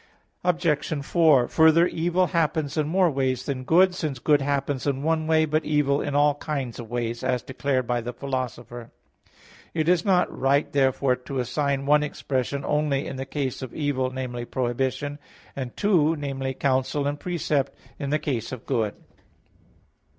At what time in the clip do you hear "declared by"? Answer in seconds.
7.43-8.01